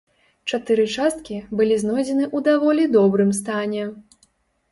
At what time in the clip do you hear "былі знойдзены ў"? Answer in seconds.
1.59-2.37